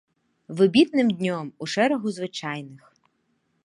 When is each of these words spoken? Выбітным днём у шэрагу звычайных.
Выбітным 0.61 1.07
днём 1.19 1.53
у 1.65 1.69
шэрагу 1.77 2.09
звычайных. 2.19 2.83